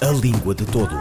[0.00, 0.94] A Língua de Todos.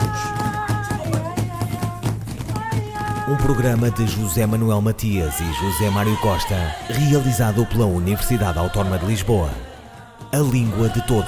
[3.30, 9.06] Um programa de José Manuel Matias e José Mário Costa, realizado pela Universidade Autónoma de
[9.06, 9.52] Lisboa.
[10.32, 11.28] A Língua de Todos.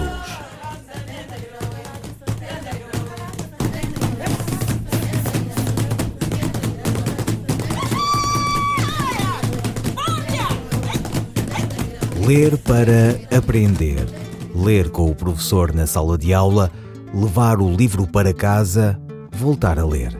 [12.25, 14.07] Ler para aprender.
[14.55, 16.71] Ler com o professor na sala de aula,
[17.13, 18.99] levar o livro para casa,
[19.31, 20.19] voltar a ler.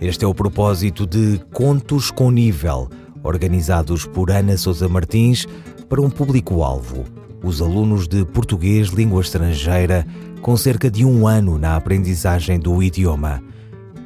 [0.00, 2.88] Este é o propósito de Contos com Nível,
[3.22, 5.46] organizados por Ana Sousa Martins
[5.88, 7.04] para um público-alvo,
[7.42, 10.06] os alunos de português língua estrangeira
[10.40, 13.42] com cerca de um ano na aprendizagem do idioma.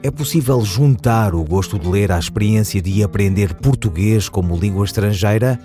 [0.02, 5.58] É possível juntar o gosto de ler à experiência de aprender português como língua estrangeira?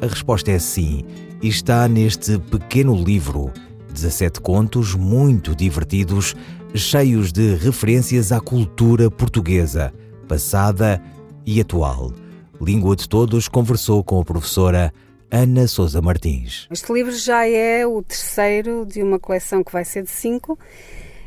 [0.00, 1.04] A resposta é sim,
[1.42, 3.52] e está neste pequeno livro.
[3.92, 6.34] 17 contos muito divertidos,
[6.74, 9.92] cheios de referências à cultura portuguesa,
[10.28, 11.02] passada
[11.46, 12.12] e atual.
[12.60, 14.92] Língua de Todos conversou com a professora
[15.30, 16.66] Ana Sousa Martins.
[16.70, 20.58] Este livro já é o terceiro de uma coleção que vai ser de cinco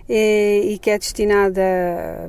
[0.07, 1.61] e, que é destinada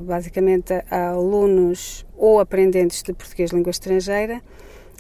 [0.03, 4.41] basicamente a alunos ou aprendentes de português língua estrangeira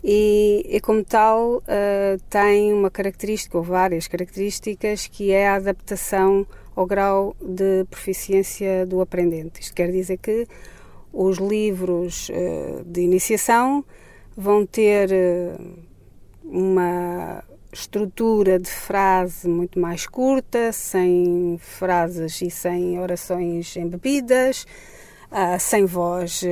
[0.07, 6.47] e, e como tal uh, tem uma característica ou várias características que é a adaptação
[6.77, 9.63] ao grau de proficiência do aprendente.
[9.63, 10.47] Isto quer dizer que
[11.11, 13.83] os livros uh, de iniciação
[14.37, 15.75] vão ter uh,
[16.45, 24.65] uma estrutura de frase muito mais curta, sem frases e sem orações embebidas,
[25.59, 26.45] sem voz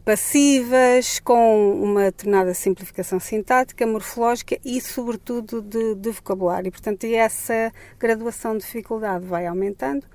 [0.00, 6.70] passivas, com uma determinada simplificação sintática, morfológica e, sobretudo, de, de vocabulário.
[6.70, 10.06] Portanto, essa graduação de dificuldade vai aumentando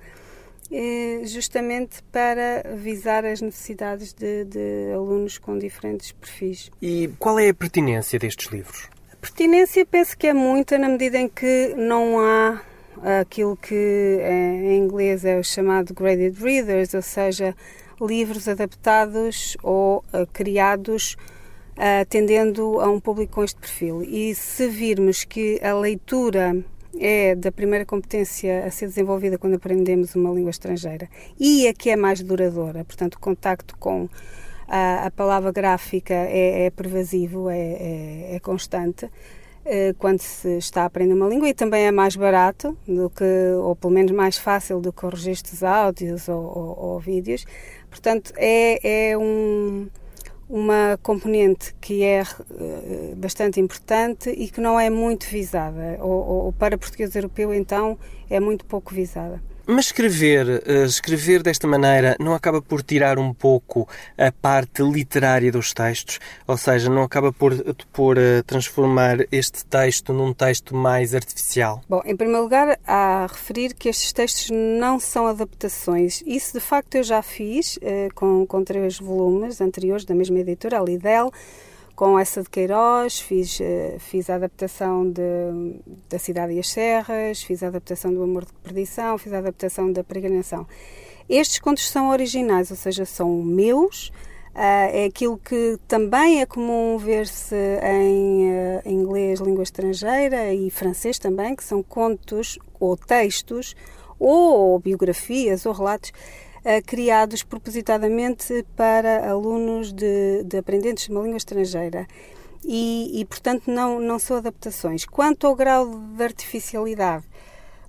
[0.70, 6.70] eh, justamente para visar as necessidades de, de, alunos com diferentes perfis.
[6.82, 8.88] E qual é a pertinência destes livros?
[9.12, 12.60] A pertinência penso que é muita na medida em que não há
[13.20, 17.54] aquilo que em inglês é o chamado graded readers, ou seja,
[18.00, 21.16] livros adaptados ou uh, criados
[21.76, 24.02] uh, atendendo a um público com este perfil.
[24.02, 26.64] E se virmos que a leitura
[26.98, 31.08] é da primeira competência a ser desenvolvida quando aprendemos uma língua estrangeira
[31.38, 34.08] e a que é mais duradoura, portanto, o contacto com
[34.66, 39.10] a, a palavra gráfica é, é pervasivo, é, é, é constante
[39.68, 43.24] eh, quando se está a aprender uma língua e também é mais barato do que,
[43.60, 47.44] ou pelo menos mais fácil do que os registros áudios ou, ou, ou vídeos.
[47.96, 49.88] Portanto, é, é um,
[50.50, 56.52] uma componente que é uh, bastante importante e que não é muito visada, ou, ou
[56.52, 57.98] para português europeu, então,
[58.28, 59.42] é muito pouco visada.
[59.68, 65.50] Mas escrever, eh, escrever desta maneira não acaba por tirar um pouco a parte literária
[65.50, 66.20] dos textos?
[66.46, 67.52] Ou seja, não acaba por,
[67.92, 71.82] por eh, transformar este texto num texto mais artificial?
[71.88, 76.22] Bom, em primeiro lugar, há a referir que estes textos não são adaptações.
[76.24, 80.78] Isso, de facto, eu já fiz eh, com, com três volumes anteriores da mesma editora,
[80.78, 81.32] a Lidl
[81.96, 85.80] com essa de Queiroz, fiz, eh, fiz a adaptação de,
[86.10, 89.90] da Cidade e as Serras, fiz a adaptação do Amor de Perdição, fiz a adaptação
[89.90, 90.66] da Peregrinação.
[91.26, 94.12] Estes contos são originais, ou seja, são meus,
[94.56, 101.18] Uh, é aquilo que também é comum ver-se em uh, inglês, língua estrangeira e francês
[101.18, 103.76] também, que são contos ou textos
[104.18, 106.10] ou biografias ou relatos
[106.84, 112.06] criados propositadamente para alunos de, de aprendentes de uma língua estrangeira.
[112.64, 115.04] E, e, portanto, não, não são adaptações.
[115.04, 117.24] Quanto ao grau de artificialidade,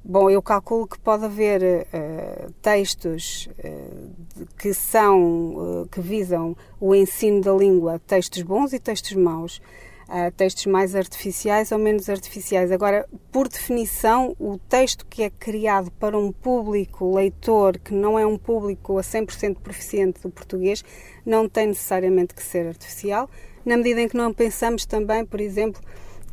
[0.03, 6.93] bom, eu calculo que pode haver uh, textos uh, que são, uh, que visam o
[6.93, 9.59] ensino da língua, textos bons e textos maus
[10.07, 12.71] uh, textos mais artificiais ou menos artificiais.
[12.71, 18.25] Agora, por definição, o texto que é criado para um público leitor que não é
[18.25, 20.83] um público a 100% proficiente do português
[21.25, 23.29] não tem necessariamente que ser artificial,
[23.65, 25.81] na medida em que não pensamos também, por exemplo,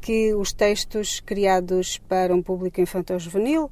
[0.00, 3.70] que os textos criados para um público infantil-juvenil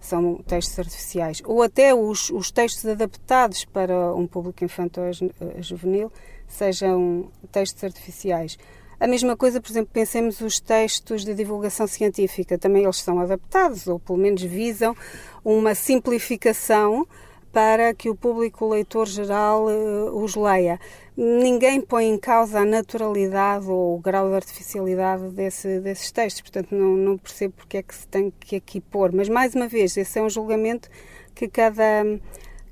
[0.00, 6.12] são textos artificiais, ou até os, os textos adaptados para um público infantil-juvenil
[6.46, 8.58] sejam textos artificiais.
[9.04, 13.86] A mesma coisa, por exemplo, pensemos os textos de divulgação científica, também eles são adaptados,
[13.86, 14.96] ou pelo menos visam
[15.44, 17.06] uma simplificação
[17.52, 20.80] para que o público leitor geral uh, os leia.
[21.14, 26.74] Ninguém põe em causa a naturalidade ou o grau de artificialidade desse, desses textos, portanto
[26.74, 29.12] não, não percebo porque é que se tem que aqui pôr.
[29.12, 30.88] Mas mais uma vez, esse é um julgamento
[31.34, 32.06] que cada,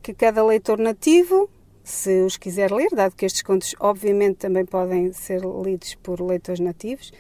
[0.03, 1.51] que cada leitor nativo,
[1.85, 6.61] se os quiser ler, dado que estes contos obviamente também podem ser lidos por leitores
[6.61, 7.13] nativos,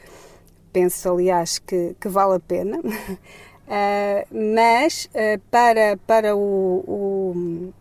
[0.73, 2.79] penso aliás que, que vale a pena.
[2.79, 4.25] Uh,
[4.55, 7.73] mas uh, para, para o,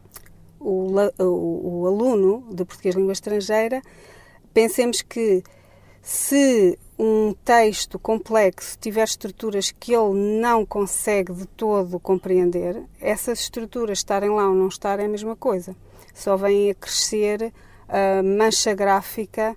[0.59, 0.73] o,
[1.19, 3.81] o, o, aluno de português língua estrangeira,
[4.53, 5.43] pensemos que
[6.01, 13.99] se um texto complexo tiver estruturas que ele não consegue de todo compreender, essas estruturas
[13.99, 15.75] estarem lá ou não estarem é a mesma coisa.
[16.13, 17.53] Só vem a crescer
[17.87, 19.55] a mancha gráfica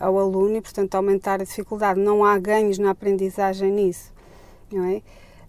[0.00, 2.00] ao aluno e, portanto, aumentar a dificuldade.
[2.00, 4.12] Não há ganhos na aprendizagem nisso.
[4.72, 5.02] É?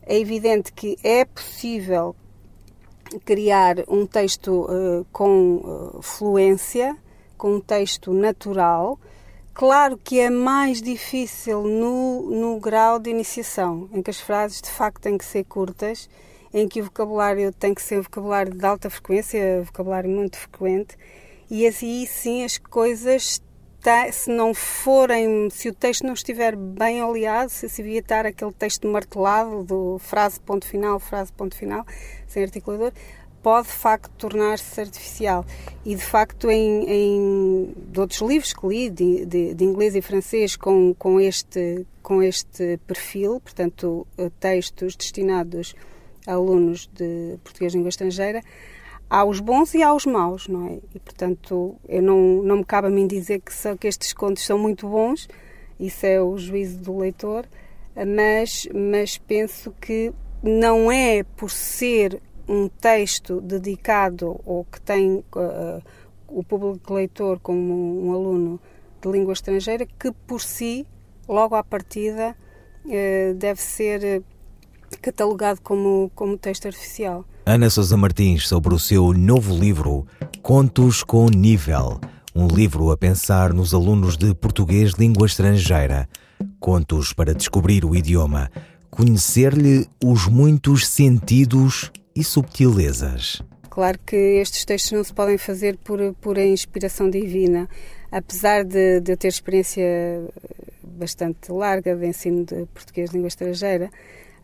[0.10, 2.16] é evidente que é possível
[3.26, 6.98] criar um texto uh, com uh, fluência,
[7.38, 9.00] com um texto natural.
[9.54, 14.70] Claro que é mais difícil no, no grau de iniciação, em que as frases de
[14.70, 16.10] facto têm que ser curtas,
[16.54, 20.98] em que o vocabulário tem que ser vocabulário de alta frequência, vocabulário muito frequente,
[21.50, 23.42] e assim sim as coisas
[24.12, 28.88] se não forem, se o texto não estiver bem oleado, se se evitar aquele texto
[28.88, 31.86] martelado do frase ponto final, frase ponto final,
[32.28, 32.92] sem articulador,
[33.42, 35.46] pode de facto tornar-se artificial.
[35.86, 40.02] E de facto, em, em de outros livros que li, de, de, de, inglês e
[40.02, 44.06] francês, com, com, este, com este perfil, portanto,
[44.40, 45.74] textos destinados
[46.30, 48.42] alunos de português de língua estrangeira,
[49.10, 50.80] há os bons e há os maus, não é?
[50.94, 54.46] E portanto, eu não, não me cabe a mim dizer que, são, que estes contos
[54.46, 55.28] são muito bons,
[55.80, 57.46] isso é o juízo do leitor,
[57.96, 65.84] mas, mas penso que não é por ser um texto dedicado ou que tem uh,
[66.28, 68.60] o público leitor como um aluno
[69.02, 70.86] de língua estrangeira que por si,
[71.28, 72.36] logo à partida,
[72.86, 74.24] uh, deve ser
[74.98, 77.26] catalogado como, como texto artificial.
[77.46, 80.06] Ana Sousa Martins sobre o seu novo livro
[80.42, 82.00] Contos com Nível,
[82.36, 86.08] um livro a pensar nos alunos de português língua estrangeira.
[86.60, 88.52] Contos para descobrir o idioma,
[88.90, 93.42] conhecer-lhe os muitos sentidos e subtilezas.
[93.70, 97.70] Claro que estes textos não se podem fazer por pura inspiração divina.
[98.12, 99.86] Apesar de, de eu ter experiência
[100.84, 103.90] bastante larga de ensino de português língua estrangeira,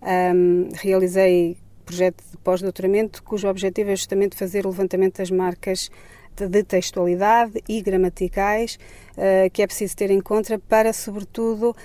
[0.06, 5.90] um, realizei projeto de pós-doutoramento cujo objetivo é justamente fazer o levantamento das marcas
[6.36, 8.78] de textualidade e gramaticais
[9.12, 11.76] uh, que é preciso ter em conta para, sobretudo,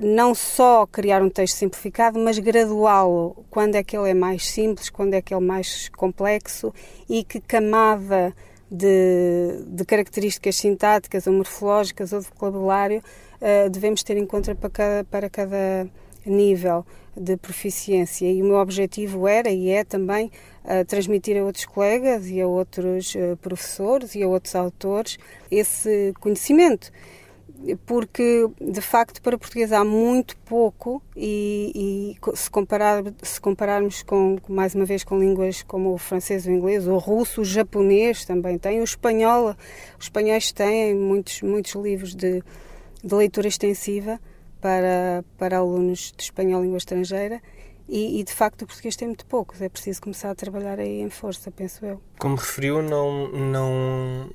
[0.00, 3.44] não só criar um texto simplificado, mas graduá-lo.
[3.50, 6.72] Quando é que ele é mais simples, quando é que ele é mais complexo
[7.08, 8.34] e que camada
[8.70, 13.02] de, de características sintáticas ou morfológicas ou de vocabulário
[13.40, 15.88] uh, devemos ter em conta para cada, para cada
[16.26, 16.84] nível
[17.16, 18.30] de proficiência.
[18.30, 20.30] E o meu objetivo era e é também
[20.64, 25.18] uh, transmitir a outros colegas e a outros uh, professores e a outros autores
[25.50, 26.90] esse conhecimento.
[27.84, 34.38] Porque de facto para português há muito pouco e, e, se, comparar, se compararmos com
[34.48, 38.56] mais uma vez com línguas como o francês, o inglês, o russo, o japonês também
[38.56, 39.54] tem, o espanhol,
[39.98, 42.42] os espanhóis têm muitos muitos livros de,
[43.04, 44.18] de leitura extensiva
[44.60, 47.40] para, para alunos de espanhol língua estrangeira
[47.88, 49.60] e, e, de facto o português tem muito poucos.
[49.60, 52.00] É preciso começar a trabalhar aí em força, penso eu.
[52.20, 54.30] Como referiu, não, não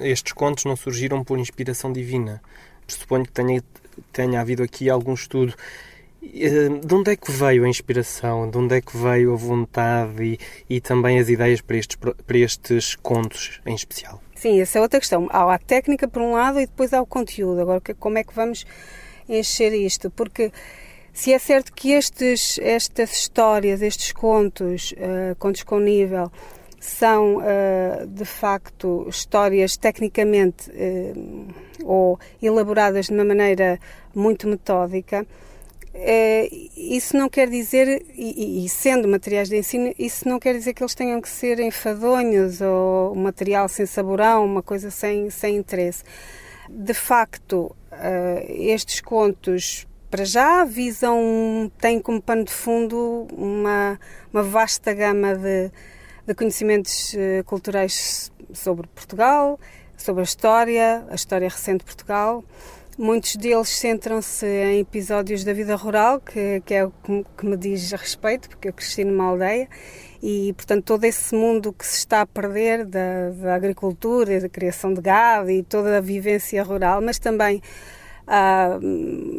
[0.00, 2.42] estes contos não surgiram por inspiração divina.
[2.86, 3.62] Suponho que tenha,
[4.12, 5.54] tenha havido aqui algum estudo.
[6.22, 8.50] Eh, de onde é que veio a inspiração?
[8.50, 10.38] De onde é que veio a vontade e,
[10.76, 14.22] e também as ideias para estes, para estes contos em especial?
[14.34, 15.28] Sim, essa é outra questão.
[15.30, 17.60] Há a técnica por um lado e depois há o conteúdo.
[17.60, 18.64] Agora, como é que vamos
[19.28, 20.52] encher isto, porque
[21.14, 26.30] se é certo que estes, estas histórias, estes contos, uh, contos com nível,
[26.80, 31.46] são uh, de facto histórias tecnicamente uh,
[31.84, 33.78] ou elaboradas de uma maneira
[34.12, 35.24] muito metódica,
[36.76, 40.82] isso não quer dizer, e, e, sendo materiais de ensino, isso não quer dizer que
[40.82, 46.02] eles tenham que ser enfadonhos ou material sem saborão, uma coisa sem, sem interesse.
[46.68, 47.74] De facto,
[48.48, 53.98] estes contos, para já, visam, têm como pano de fundo uma,
[54.32, 55.72] uma vasta gama de,
[56.24, 59.58] de conhecimentos uh, culturais sobre Portugal,
[59.96, 62.44] sobre a história, a história recente de Portugal.
[62.96, 66.92] Muitos deles centram-se em episódios da vida rural, que, que é o
[67.36, 69.68] que, me diz a respeito, porque eu cresci numa aldeia
[70.22, 74.94] e, portanto, todo esse mundo que se está a perder da, da agricultura, da criação
[74.94, 77.60] de gado e toda a vivência rural, mas também
[78.28, 78.78] há,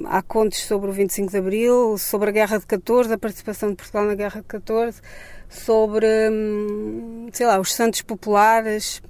[0.06, 3.78] há contos sobre o 25 de Abril, sobre a Guerra de 14, a participação de
[3.78, 5.02] Portugal na Guerra de 14,
[5.48, 9.02] sobre, hum, sei lá, os santos populares.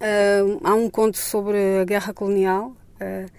[0.00, 2.74] Uh, há um conto sobre a Guerra Colonial.
[3.02, 3.30] Uh,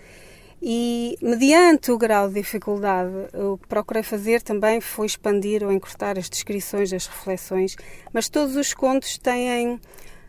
[0.66, 6.18] e, mediante o grau de dificuldade, o que procurei fazer também foi expandir ou encurtar
[6.18, 7.76] as descrições, as reflexões,
[8.14, 9.78] mas todos os contos têm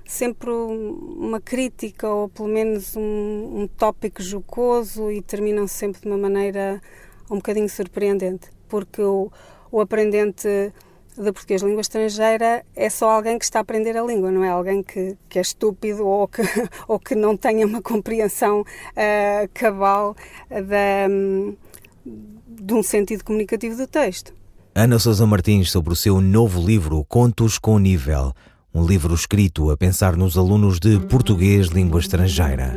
[0.04, 6.18] sempre uma crítica ou pelo menos um, um tópico jocoso e terminam sempre de uma
[6.18, 6.82] maneira
[7.30, 9.30] um bocadinho surpreendente, porque o,
[9.70, 10.72] o aprendente
[11.16, 14.48] de português língua estrangeira é só alguém que está a aprender a língua, não é
[14.48, 16.42] alguém que, que é estúpido ou que,
[16.88, 20.16] ou que não tenha uma compreensão uh, cabal
[21.08, 21.56] um,
[22.48, 24.34] de um sentido comunicativo do texto.
[24.74, 28.32] Ana Sousa Martins sobre o seu novo livro Contos com Nível,
[28.74, 32.76] um livro escrito a pensar nos alunos de português língua estrangeira.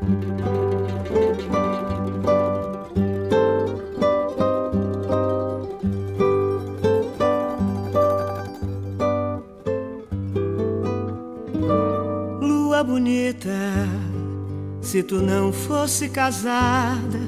[14.88, 17.20] Se tu não fosse casada,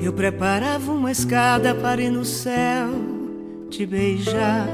[0.00, 2.88] eu preparava uma escada para ir no céu
[3.68, 4.66] te beijar.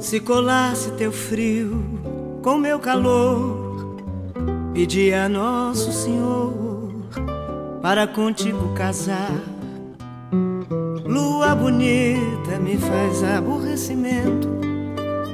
[0.00, 1.84] Se colasse teu frio
[2.42, 3.96] com meu calor,
[4.74, 6.92] pedia a Nosso Senhor
[7.80, 9.40] para contigo casar.
[11.06, 14.48] Lua bonita me faz aborrecimento,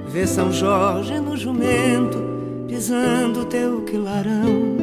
[0.06, 2.33] ver São Jorge no jumento
[2.74, 4.76] pisando teu quilarão.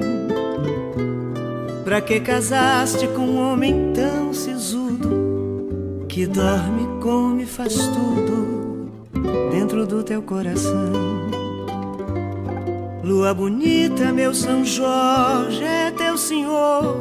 [1.84, 8.90] Pra que casaste com um homem tão sisudo que dorme, come, faz tudo
[9.52, 10.94] dentro do teu coração?
[13.04, 16.96] Lua bonita, meu São Jorge é teu senhor.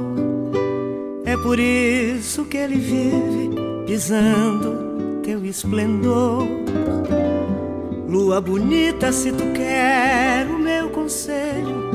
[1.24, 3.50] É por isso que ele vive
[3.86, 6.48] pisando teu esplendor.
[8.08, 10.59] Lua bonita, se tu quer
[11.10, 11.90] conselho,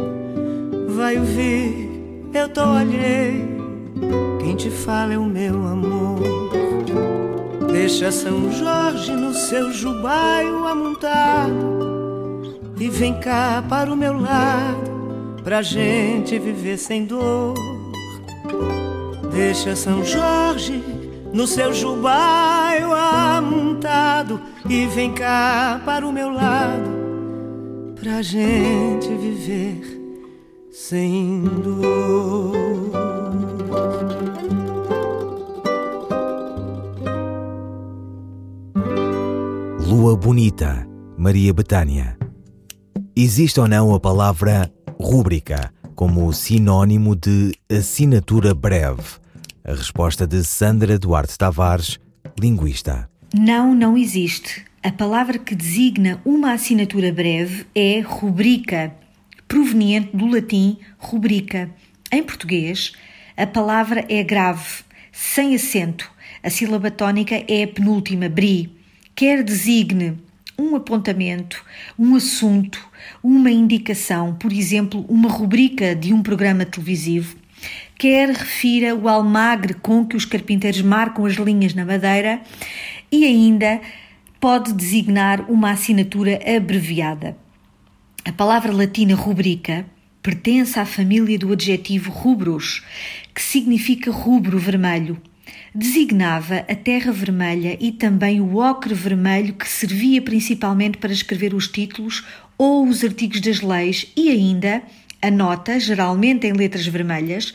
[0.89, 1.89] vai ouvir,
[2.33, 3.55] eu tô alheio.
[4.41, 6.19] Quem te fala é o meu amor.
[7.71, 11.55] Deixa São Jorge no seu jubaio amontado
[12.77, 14.91] e vem cá para o meu lado,
[15.45, 17.53] pra gente viver sem dor.
[19.31, 20.83] Deixa São Jorge
[21.31, 27.04] no seu jubaio amontado e vem cá para o meu lado
[28.05, 29.81] pra gente viver
[30.71, 32.53] sem dor.
[39.87, 42.15] Lua Bonita, Maria Betânia.
[43.15, 44.71] Existe ou não a palavra
[45.01, 49.01] rúbrica como sinônimo de assinatura breve?
[49.63, 51.99] A resposta de Sandra Duarte Tavares,
[52.39, 53.09] linguista.
[53.33, 54.63] Não, não existe.
[54.85, 58.93] A palavra que designa uma assinatura breve é rubrica,
[59.47, 61.71] proveniente do latim rubrica.
[62.11, 62.93] Em português,
[63.35, 66.07] a palavra é grave, sem acento.
[66.43, 68.77] A sílaba tónica é a penúltima, bri.
[69.15, 70.19] Quer designe
[70.55, 71.65] um apontamento,
[71.97, 72.87] um assunto,
[73.23, 77.35] uma indicação, por exemplo, uma rubrica de um programa televisivo,
[77.97, 82.39] quer refira o almagre com que os carpinteiros marcam as linhas na madeira
[83.11, 83.81] e ainda
[84.45, 87.35] pode designar uma assinatura abreviada.
[88.23, 89.87] A palavra latina rubrica
[90.21, 92.83] pertence à família do adjetivo rubros,
[93.33, 95.19] que significa rubro vermelho.
[95.73, 101.67] Designava a terra vermelha e também o ocre vermelho que servia principalmente para escrever os
[101.67, 102.23] títulos
[102.55, 104.83] ou os artigos das leis e ainda
[105.23, 107.51] a nota, geralmente em letras vermelhas,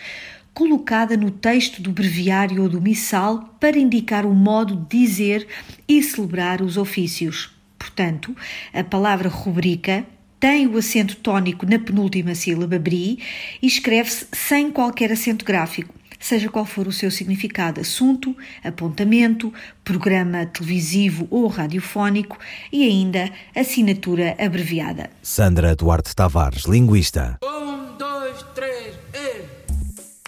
[0.52, 5.46] colocada no texto do breviário ou do missal para indicar o modo de dizer
[5.88, 7.50] e celebrar os ofícios.
[7.78, 8.36] Portanto,
[8.74, 10.04] a palavra rubrica
[10.38, 13.18] tem o acento tónico na penúltima sílaba bri
[13.60, 19.52] e escreve-se sem qualquer acento gráfico, seja qual for o seu significado, assunto, apontamento,
[19.84, 22.38] programa televisivo ou radiofónico
[22.72, 25.10] e ainda assinatura abreviada.
[25.22, 27.38] Sandra Duarte Tavares, linguista.
[27.42, 28.69] Um, dois, três.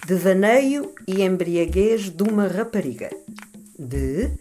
[0.05, 3.09] Devaneio e embriaguez de uma rapariga,
[3.79, 4.31] de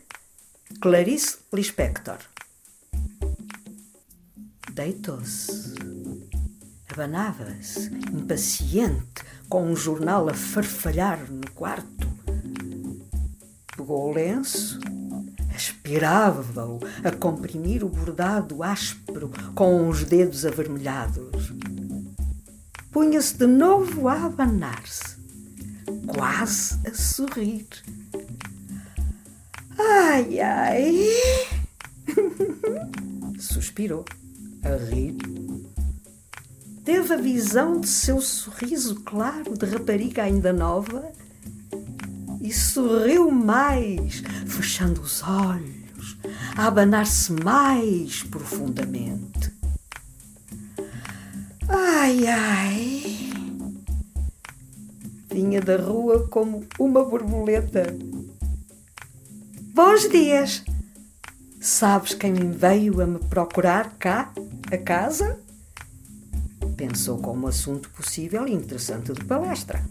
[0.80, 2.18] Clarice Lispector.
[4.72, 5.74] Deitou-se.
[6.92, 12.08] Abanava-se, impaciente, com um jornal a farfalhar no quarto.
[13.76, 14.80] Pegou o lenço,
[15.54, 21.52] aspirava-o a comprimir o bordado áspero com os dedos avermelhados.
[22.90, 25.11] Punha-se de novo a abanar-se,
[26.22, 27.66] quase a sorrir.
[29.76, 31.08] Ai, ai!
[33.40, 34.04] Suspirou,
[34.62, 35.16] a rir.
[36.84, 41.10] Teve a visão de seu sorriso claro de rapariga ainda nova
[42.40, 46.18] e sorriu mais, fechando os olhos,
[46.56, 49.52] a abanar-se mais profundamente.
[51.68, 53.21] Ai, ai!
[55.32, 57.84] Vinha da rua como uma borboleta.
[59.72, 60.62] Bons dias!
[61.58, 64.30] Sabes quem veio a me procurar cá,
[64.70, 65.40] a casa?
[66.76, 69.82] Pensou como assunto possível e interessante de palestra.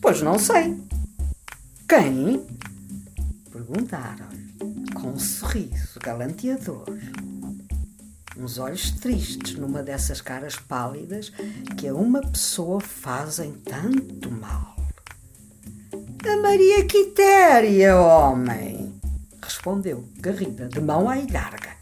[0.00, 0.74] Pois não sei.
[1.86, 2.46] Quem?
[3.52, 6.86] Perguntaram-lhe, com um sorriso galanteador.
[8.36, 11.30] Uns olhos tristes numa dessas caras pálidas
[11.76, 14.74] que a uma pessoa fazem tanto mal.
[16.26, 18.92] A Maria Quitéria, homem,
[19.40, 21.76] respondeu Garrida, de mão à larga.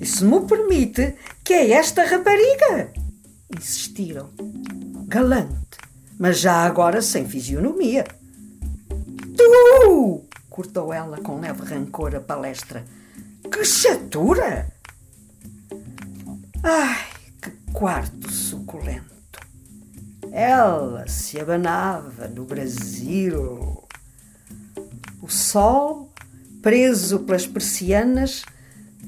[0.00, 2.92] E se me permite, que é esta rapariga?
[3.56, 4.30] Insistiram.
[5.06, 5.78] Galante,
[6.18, 8.04] mas já agora sem fisionomia.
[9.36, 10.24] Tu!
[10.50, 12.84] cortou ela com leve rancor a palestra.
[13.50, 14.77] Que chatura!
[16.62, 17.06] Ai,
[17.40, 19.08] que quarto suculento!
[20.32, 23.84] Ela se abanava no Brasil.
[25.22, 26.12] O sol,
[26.62, 28.44] preso pelas persianas,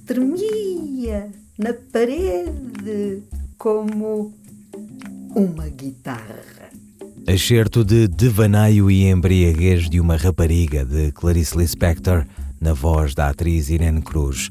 [0.07, 3.23] tremia na parede
[3.59, 4.33] como
[5.35, 6.71] uma guitarra.
[7.27, 12.25] Excerto de Devaneio e Embriaguez de uma Rapariga, de Clarice Lispector,
[12.61, 14.51] na voz da atriz Irene Cruz.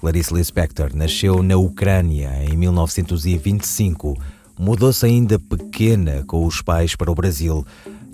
[0.00, 4.16] Clarice Lispector nasceu na Ucrânia em 1925.
[4.58, 7.66] Mudou-se ainda pequena com os pais para o Brasil.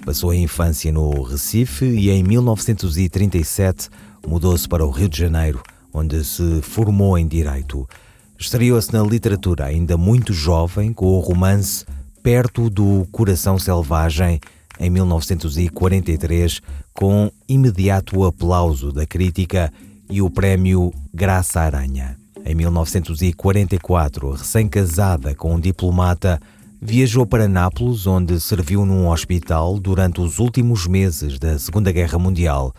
[0.05, 3.89] Passou a infância no Recife e em 1937
[4.27, 5.63] mudou-se para o Rio de Janeiro,
[5.95, 7.89] onde se formou em Direito.
[8.37, 11.87] Estreou-se na literatura ainda muito jovem com o romance
[12.21, 14.41] Perto do Coração Selvagem,
[14.81, 16.61] em 1943,
[16.93, 19.73] com imediato aplauso da crítica
[20.09, 22.17] e o prémio Graça Aranha.
[22.45, 26.41] Em 1944, recém-casada com um diplomata,
[26.81, 32.73] viajou para Nápoles, onde serviu num hospital durante os últimos meses da Segunda Guerra Mundial.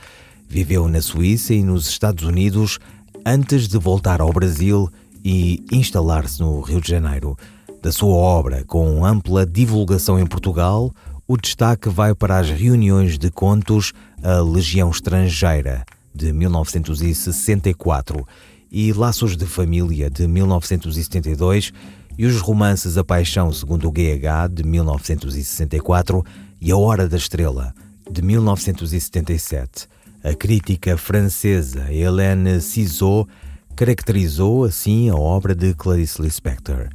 [0.48, 2.80] Viveu na Suíça e nos Estados Unidos
[3.26, 4.90] antes de voltar ao Brasil
[5.24, 7.38] e instalar-se no Rio de Janeiro.
[7.82, 10.94] Da sua obra, com ampla divulgação em Portugal,
[11.28, 13.92] o destaque vai para as reuniões de contos
[14.24, 15.86] A Legião Estrangeira,
[16.18, 18.28] de 1964,
[18.72, 21.72] e Laços de Família, de 1972,
[22.18, 26.26] e os romances A Paixão segundo o GH, de 1964,
[26.60, 27.74] e A Hora da Estrela,
[28.12, 29.88] de 1977.
[30.24, 33.30] A crítica francesa Hélène Cizot
[33.76, 36.90] caracterizou assim a obra de Clarice Lispector.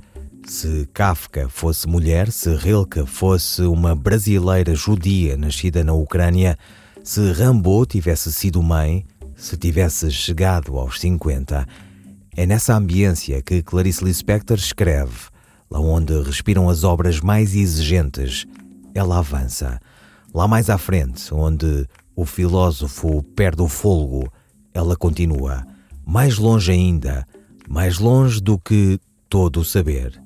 [0.48, 6.58] Se Kafka fosse mulher, se Rilke fosse uma brasileira judia nascida na Ucrânia,
[7.04, 9.04] se Rambo tivesse sido mãe,
[9.42, 11.66] se tivesse chegado aos 50,
[12.36, 15.18] é nessa ambiência que Clarice Lispector escreve,
[15.68, 18.46] lá onde respiram as obras mais exigentes,
[18.94, 19.80] ela avança.
[20.32, 24.32] Lá mais à frente, onde o filósofo perde o fôlego,
[24.72, 25.66] ela continua.
[26.06, 27.26] Mais longe ainda,
[27.68, 30.22] mais longe do que todo o saber.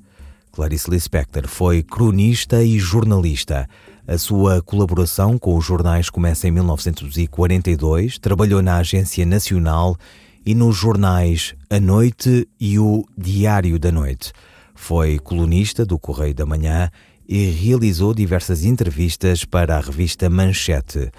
[0.57, 3.69] Clarice Lispector foi cronista e jornalista.
[4.07, 9.95] A sua colaboração com os jornais começa em 1942, trabalhou na Agência Nacional
[10.43, 14.33] e nos jornais A Noite e o Diário da Noite.
[14.73, 16.89] Foi colunista do Correio da Manhã
[17.29, 21.11] e realizou diversas entrevistas para a revista Manchete.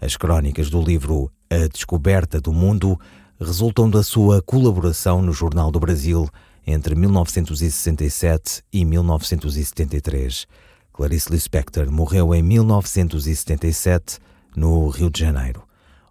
[0.00, 2.98] As crónicas do livro A Descoberta do Mundo
[3.38, 6.26] resultam da sua colaboração no Jornal do Brasil
[6.68, 10.46] entre 1967 e 1973.
[10.92, 14.18] Clarice Lispector morreu em 1977
[14.54, 15.62] no Rio de Janeiro.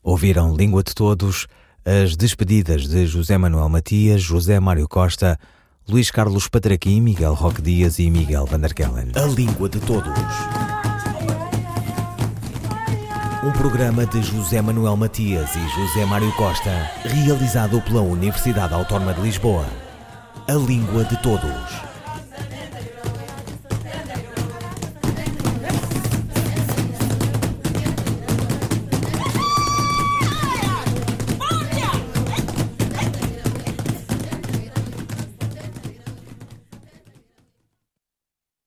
[0.01, 1.45] Ouviram Língua de Todos,
[1.85, 5.39] as despedidas de José Manuel Matias, José Mário Costa,
[5.87, 9.11] Luís Carlos Patraquim, Miguel Roque Dias e Miguel Van der Kellen.
[9.15, 10.17] A Língua de Todos.
[13.43, 19.21] Um programa de José Manuel Matias e José Mário Costa, realizado pela Universidade Autónoma de
[19.21, 19.86] Lisboa.
[20.49, 21.86] A Língua de Todos.